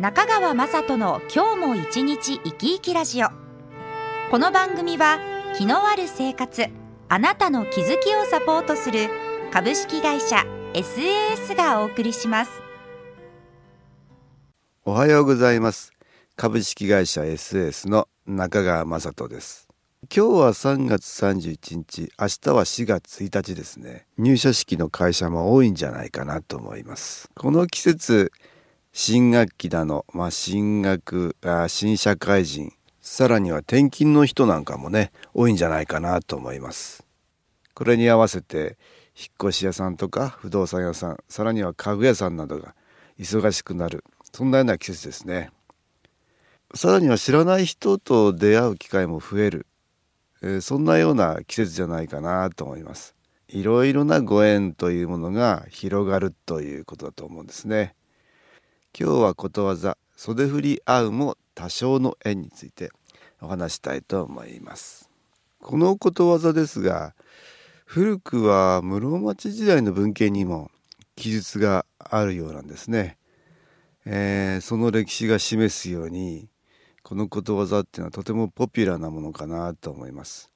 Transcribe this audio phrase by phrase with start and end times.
[0.00, 3.30] 中川雅人の今日も一日生き生きラジオ。
[4.30, 5.18] この番組は
[5.56, 6.66] 気のある生活
[7.08, 9.08] あなたの気づきをサポートする
[9.52, 12.62] 株式会社 SAS がお送りします。
[14.84, 15.92] おはようございます。
[16.36, 19.66] 株式会社 SAS の中川雅人です。
[20.14, 24.06] 今日は3月31日明日は4月1日ですね。
[24.16, 27.28] 入社式の会社も多いんじゃないかなと思います。
[27.34, 28.30] この季節
[29.00, 32.72] 新学期だの、まあ、新学あ新社会人。
[33.00, 37.06] さらには転勤の人なんかもね多いんじゃないかなと思います。
[37.74, 38.76] これに合わせて
[39.16, 42.74] 引っ越し屋さんとか不動産屋さんさらには家具屋さんなどが
[43.20, 45.52] 忙しくなるそんなような季節ですね。
[46.74, 49.66] さらには知らない人と出会う機会も増える、
[50.42, 53.14] えー、そんなような季節じゃないかなと思います。
[53.46, 57.94] いろいろなご縁というものが広がるということだと思うんですね。
[58.96, 62.90] 今日はことわざ袖振り合うも多少の縁について
[63.40, 65.08] お話したいと思います。
[65.60, 67.14] このことわざですが
[67.84, 70.70] 古くは室町時代の文献にも
[71.16, 73.18] 記述があるようなんですね、
[74.04, 76.48] えー、その歴史が示すように
[77.02, 80.50] このことわざっていうのはとてもポピュラーなものかなと思います。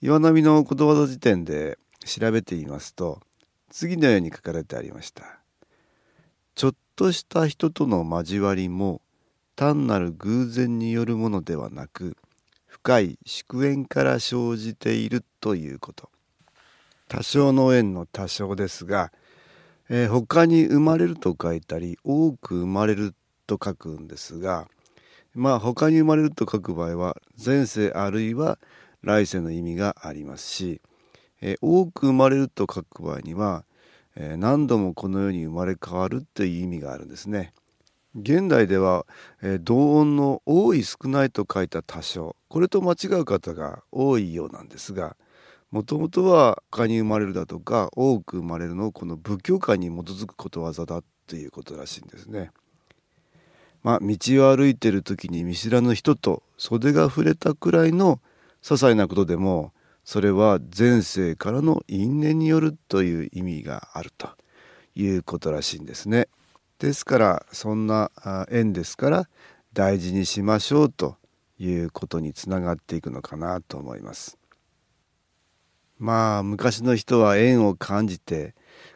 [0.00, 3.20] 岩波のことわざ辞典で調べてみますと
[3.70, 5.40] 次のように書かれてありました。
[6.54, 9.00] ちょっとした人との交わりも
[9.56, 12.14] 単なる偶然によるものではなく
[12.66, 16.10] 深い祝縁から生じているということ。
[17.08, 19.12] 多少の縁の多少ですが、
[19.88, 23.14] えー、他に生まれると書いたり多く生まれる
[23.46, 24.68] と書くんですが
[25.34, 28.58] まあ他に生まれると書く場合は前世あるいは
[29.02, 30.82] 来世の意味がありますし、
[31.40, 33.64] えー、多く生まれると書く場合には
[34.22, 37.54] え何度もこの世に生まれ変わるという意味があるんですね。
[38.14, 39.06] 現代では、
[39.40, 45.16] え同音の多い少ないと書いた多少これと間違う方が多いようなんですが
[45.70, 52.50] もともとは他に生まれるだとか多く生まれるのをこの仏教観に基づくことわざだということらしいんですね。
[53.82, 54.16] まあ道
[54.50, 58.16] を歩いてる時に見知らぬ人と袖が触れたくらいの
[58.62, 59.72] 些細なことでも
[60.04, 64.28] それは前世からの因縁によるという意味があると
[64.94, 66.28] いうことらしいんですね。
[66.78, 68.10] ですからそんな
[68.50, 69.28] 縁ですから
[69.72, 71.16] 大事にしましょうと
[71.58, 74.38] いうことにつながっていくのかなと思います。
[75.98, 78.54] まあ昔の人は縁を感じて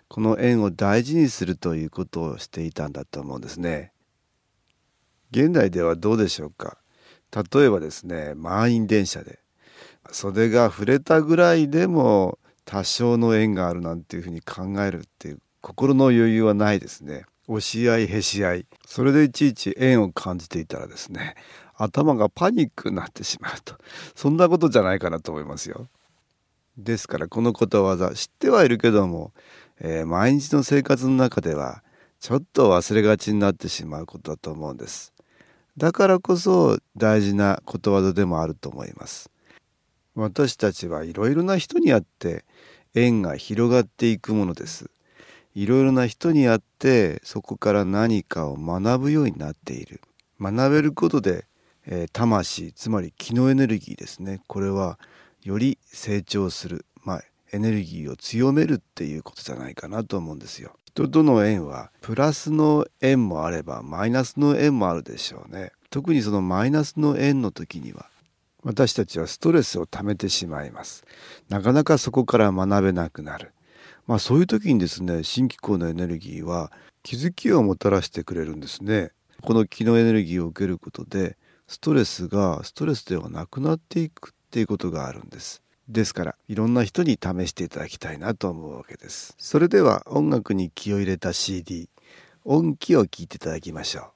[0.09, 3.92] この縁を大事にするということをしていたんだと思うんですね。
[5.31, 6.78] 現代ではどうでしょうか
[7.53, 9.41] 例えばですね満員電車で
[10.14, 17.25] 袖が触れたぐらいでも多少の縁があるなんていうふうに考えるっていう心の余裕はないですね。
[17.48, 18.66] 押し合いへし合い。
[18.86, 21.34] それでいちいち縁を感じていたらですね
[21.74, 23.74] 頭がパニックになってしまうと。
[24.14, 25.88] そんなことじゃないかなと思いますよ。
[26.78, 29.32] ですからこのことわざ知ってはいるけども、
[29.80, 31.82] えー、毎日の生活の中では
[32.20, 35.12] ちょっと忘れがちになってしまうことだと思うんです。
[35.76, 39.34] だからこそ大事なことわざでもあると思います。
[40.14, 42.44] 私たちはいろいろな人に会って
[42.94, 44.91] 縁が広がっていくものです。
[45.54, 50.00] いろいろな人に会ってそこから何かを学ぶようになっている。
[50.41, 51.47] 学べることで、
[51.86, 54.98] えー、魂つまり気のエネルギーですねこれは
[55.42, 57.22] より成長する、まあ、
[57.53, 60.72] エネルギーを強めるっていうことじゃないかなと思うんですよ。
[60.86, 65.72] 人との縁はプラスの縁もあればマイナスの縁もあるでしょうね。
[65.91, 68.06] 特にそのマイナスの縁の時には
[68.65, 71.05] 私たちはストレスを溜めてしまいます。
[71.49, 73.53] なかなかそこから学べなくなる。
[74.07, 76.72] まあそういう時にですね新機構のエネルギーは
[77.03, 79.13] 気づきをもたらしてくれるんですね。
[79.43, 81.37] この気のエネルギーを受けることで
[81.69, 85.63] ストレスがストレスではなくなっていくっていうことがあるんです。
[85.89, 89.34] ですからいろんな人に試していただきたいなと思うわけです。
[89.39, 91.91] それでは音楽に気を入れた CD
[92.45, 94.14] 音気を聴いていただきましょう。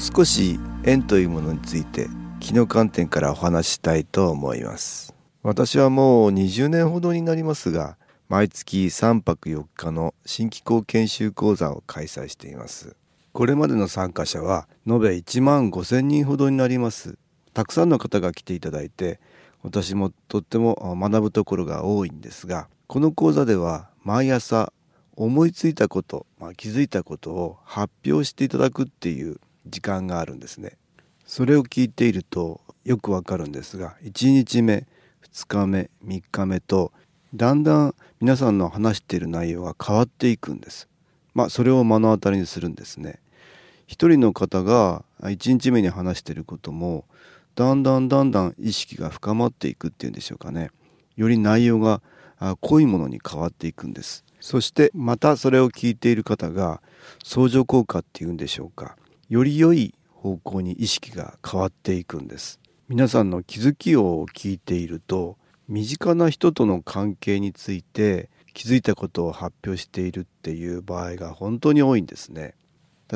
[0.00, 2.08] う少し縁というものについて
[2.40, 5.14] 気の観点からお話ししたいと思います。
[5.42, 7.98] 私はもう20年ほどになりますが
[8.28, 12.96] 毎月3泊4日の新機構研修講座を開催しています。
[13.32, 17.18] これまでの参加者は延べ1万5千人ほどになります。
[17.52, 19.20] たくさんの方が来ていただいて
[19.62, 24.72] 私もとっても学ぶところが多いんですがこの講座では毎朝
[25.16, 30.76] 思いついたこと、まあ、気づいたことを発表していただくっていう時間があるんですね。
[31.26, 34.86] それを聞いているとよくわかるんですが1日目
[35.32, 36.92] 2日目3日目と
[37.34, 40.88] だんだん皆さんの話している内容が変わっていくんです。
[41.34, 43.20] まあそれを目の当たりにするんですね。
[43.86, 47.04] 一人の方が1日目に話していることも
[47.54, 50.70] だんだんだんだん意識が深まっていくっていうんでしょうかね。
[51.16, 52.02] より内容が
[52.60, 54.24] 濃いものに変わっていくんです。
[54.40, 56.82] そしてまたそれを聞いている方が
[57.22, 58.96] 相乗効果っていうんでしょうか。
[59.30, 62.58] より良い方向に意識が変わっていくんです。
[62.88, 65.38] 皆さんの気づきを聞いていると
[65.68, 72.54] 身近な人との関係について気づいたことを発表しているっていう場合が本当に多いんですね。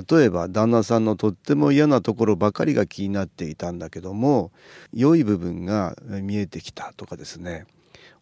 [0.08, 4.52] 例えば旦那さんのとっても嫌なところばかりが気になっていたんだけども
[4.93, 7.67] 良い部分が見えてきたとかですね。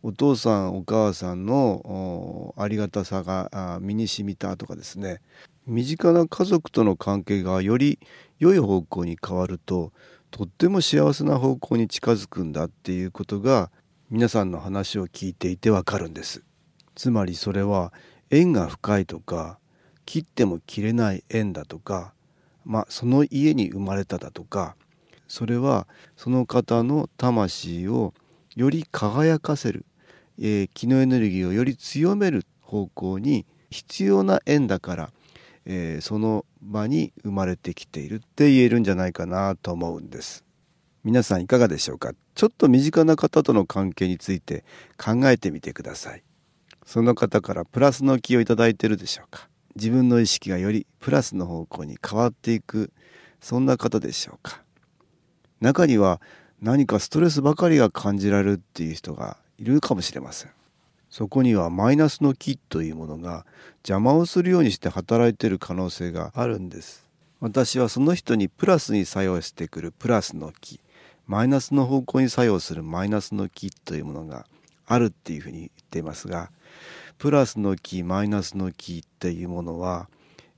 [0.03, 5.21] お父さんお母さんのありがたさが身に染みたとかですね。
[5.67, 7.99] 身近な家族との関係がより
[8.38, 9.93] 良い方向に変わると
[10.31, 13.70] とっても幸せな方向に近づくんだっていうことが
[14.11, 16.43] 皆さんの話を聞いていてわかるんです。
[16.94, 17.93] つまりそれは
[18.31, 19.59] 縁が深いとか
[20.05, 22.12] 切っても切れない縁だとか、
[22.64, 24.76] まあ、その家に生まれただとか
[25.29, 25.87] それは
[26.17, 28.12] その方の魂を
[28.55, 29.87] より輝かせる、
[30.38, 35.11] えー、気のエネルギーをより強める方向に必要な縁だから、
[35.64, 40.44] えー、その場に生まれてきているって言えるんじゃないかなと思うんです。
[41.05, 42.12] 皆さんいかがでしょうか？
[42.35, 44.64] ちょっと身近な方との関係について
[44.97, 46.23] 考えてみてください。
[46.87, 49.49] その方からプラスの気をいただいているでしょうか？
[49.75, 52.93] 自分の意識がよりプラスの方向に変わっていく
[53.41, 54.62] そんな方でしょうか？
[55.61, 56.20] 中には
[56.61, 60.50] 何かストレスばかりが感じられるっていう人がいるかもしれません。
[61.12, 63.44] そこにはマイナスの気というものが
[63.87, 67.06] 邪魔をするようにして働いている可能性があるんです
[67.38, 70.81] 私はその人にプラスに作用してくるプラスの気
[71.26, 74.47] マイナスの方向に作用するマイナスの気というものが
[74.87, 76.50] あるっていうふうに言っていますが
[77.19, 80.09] プラスの木マイナスの木っていうものは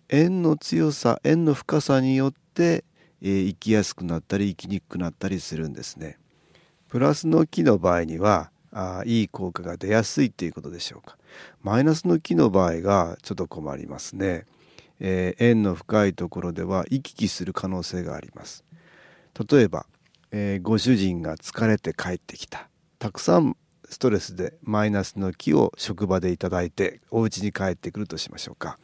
[0.09, 2.85] 円の強さ円の深さによって、
[3.21, 6.17] えー、生きやすくなったり生きにくくなったりするんですね。
[6.89, 11.17] プラスの木の場合にはあいい効果が出やすいっていうことでしょうか。
[11.63, 14.47] マイナスの木の場合がちょっと困りますね。
[15.01, 18.65] えー、円の深いところでは行き来する可能性があります。
[19.49, 19.87] 例えば、
[20.33, 22.69] えー、ご主人が疲れて帰ってきた。
[22.99, 23.57] たくさん
[23.89, 28.79] ストレスでマイナスの気を職場でいただいてお家に帰ってくるとしましょうか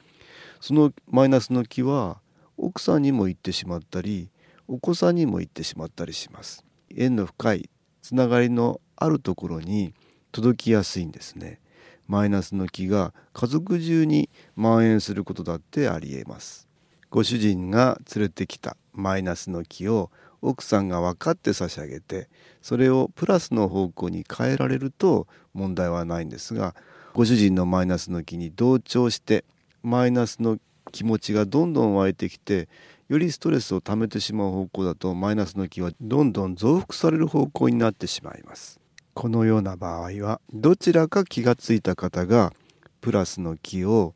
[0.61, 2.21] そのマイナスの気は
[2.57, 4.31] 奥さんにも行ってしまったり
[4.69, 7.71] お子さんにも行ってしまったりします縁の深い
[8.03, 9.93] つながりのあるところに
[10.31, 11.59] 届きやすいんですね。
[12.07, 16.69] マイナスの気が家族中に蔓延することだってありえます。
[17.11, 20.11] ご主人が連れてきたマイナスの気を
[20.43, 22.29] 奥さんが分かって差し上げて
[22.63, 26.75] それをプラスの方向に変えられると問題はないんですが
[27.13, 29.45] ご主人のマイナスの気に同調して
[29.83, 30.59] マイナスの
[30.93, 32.69] 気持ちがどんどん湧いてきて
[33.09, 38.80] よりストレスを溜めてしまう方向だとマイナスの気はどんどん増幅される方向になってしまいます。
[39.21, 42.55] このような場合はどちらか気がついた方が
[43.03, 44.15] プラスの気を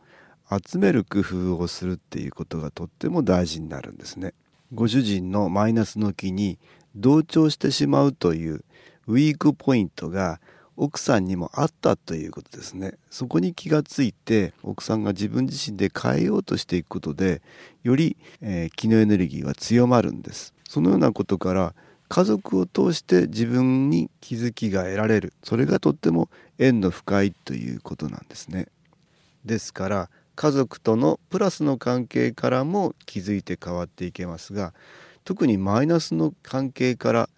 [0.51, 4.33] 集める工夫をするっていうことがとっても大事になるんですね。
[4.73, 6.59] ご主人のマイナスの気に
[6.97, 8.65] 同調してしまうという
[9.07, 10.41] ウィークポイントが
[10.75, 12.95] 奥さんにもあったということですね。
[13.11, 17.43] そこに気がついて奥さんが自分自身で変えようとしていくことで
[17.83, 20.55] より、えー、気のエネルギーは強まるんです。
[20.67, 21.75] そのようなことから
[22.15, 25.33] 家族を通して自分に気づきが得られる。
[25.43, 26.29] それがとっても
[26.61, 28.69] 縁の深いということなんですね。
[29.45, 34.75] ですから家族とのプラスの関係からも気づいて変わっていけますが
[35.25, 37.29] 特にマイナスの関係から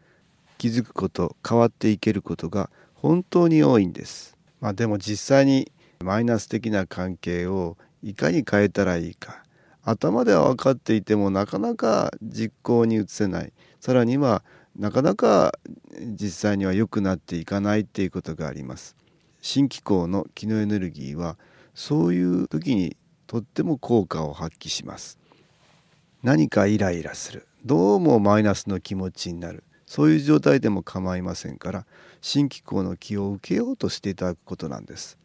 [0.58, 4.36] 気づくこと変わっていけることが本当に多いんです。
[4.60, 5.72] まあ、でも実際に
[6.04, 9.42] マイナス的な関係をいかに変えたらいいか
[9.84, 13.54] 頭では分かっていてもなかなか実行に移せない。
[13.80, 14.42] さらには
[14.78, 15.58] なかなか
[16.00, 18.96] 実際には良くなっていかないっていうことがあります。
[19.40, 21.36] 新機構の気のエネルギーは
[21.74, 25.18] そういう時にとっても効果を発揮します。
[26.22, 27.46] 何かイライラする。
[27.64, 29.64] どうもマイナスの気持ちになる。
[29.86, 31.86] そういう状態でも構いませんから
[32.20, 35.16] 新機構の気を受けようとしていただくことなんです、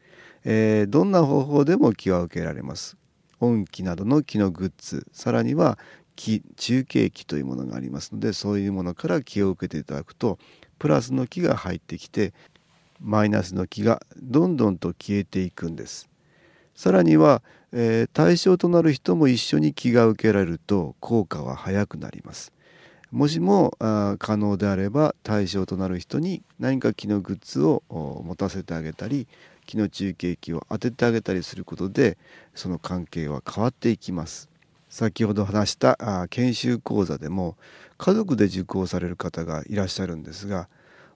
[0.46, 2.96] えー、どんな方法でも気は受けられます。
[3.40, 5.80] 音機などの気のグッズさらには
[6.22, 10.38] 気中継機というものがありますのでそういうものから気を受けていただくと
[10.78, 12.32] プラスの気が入ってきて
[13.00, 16.08] マイナスの気がどんどんと消えていくんです。
[16.76, 22.54] さらには、えー、対象となる人も一緒に気が受けられると効果は早くなります。
[23.12, 29.28] もしもあ可能であれば対象となる人に何か気のグッズを持たせてあげたり
[29.66, 32.20] 気の中継機を当ててあげたりすることで
[32.54, 34.51] その関係は変わっていきます。
[34.92, 37.56] 先ほど話したあ研修講座でも
[37.98, 40.68] 家族で受講される方がいらっしゃるんですが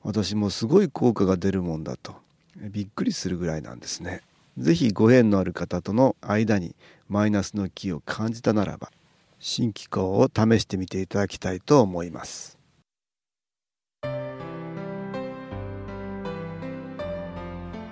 [0.01, 2.15] 私もすごい効果が出るもんだと
[2.55, 4.21] びっくりするぐらいなんですね。
[4.57, 6.73] 是非ご縁のある方との間に
[7.09, 8.89] マイナスの気を感じたならば
[9.39, 12.57] 新機構を試してみていただきたいと思います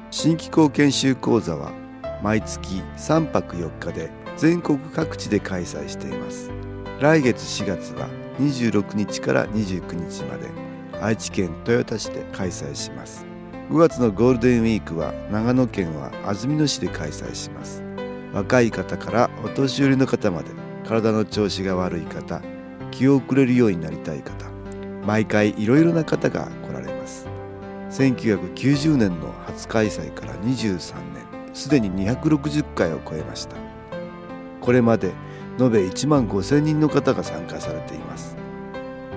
[0.09, 1.73] 新機構研修講座は
[2.23, 6.51] 毎月3泊4日で全国各地で開催しています。
[6.99, 8.07] 来月4月は
[8.39, 10.49] 26日から29日まで
[11.01, 13.25] 愛知県豊田市で開催します。
[13.69, 17.83] 5月のゴールデンウィークは長野県は安曇野市で開催します。
[18.33, 20.49] 若い方からお年寄りの方まで
[20.87, 22.41] 体の調子が悪い方
[22.91, 24.49] 気を遅れるようになりたい方
[25.05, 27.27] 毎回いろいろな方が来られます。
[27.91, 33.62] 1990年の初開催から23年すでに260回を超えました。
[34.63, 35.11] これまで
[35.59, 38.37] 延べ1万5000人の方が参加されています。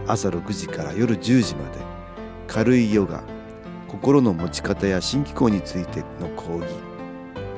[0.08, 1.78] 朝6時から夜10時まで
[2.48, 3.22] 軽いヨガ
[3.86, 6.66] 心の持ち方や新機構についての講義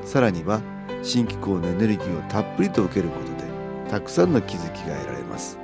[0.05, 0.61] さらには
[1.03, 5.59] 新機構のエネルギーをたっぷりと受けることでたくさんの気づきが得られます。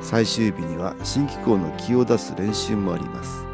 [0.00, 3.44] 最終日には新機構の気を出す練習もあります。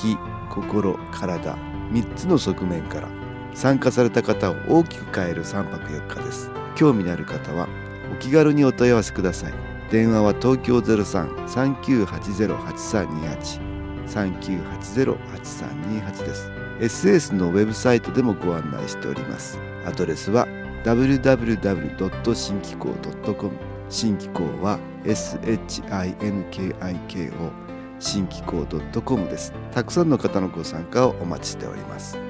[0.00, 0.16] 気
[0.48, 1.54] 心体
[1.92, 3.08] 3つの側面から
[3.52, 6.59] 参加された方を大きく変える3泊4日です。
[6.80, 7.68] 興味のある方は
[8.10, 9.52] お気軽にお問い合わせください。
[9.90, 13.60] 電話は東京03-3980-8328
[14.08, 16.50] 3980-8328です。
[16.80, 19.58] SS のウェブサイトでもご案内しております。
[19.84, 20.48] アドレスは
[20.84, 22.34] www.
[22.34, 22.94] 新機構
[23.34, 23.54] .com
[23.90, 27.50] 新機構は SHINKIKO
[27.98, 28.66] 新機構
[29.04, 29.52] .com です。
[29.72, 32.29] たくさんの方のご参加をお待ちしております。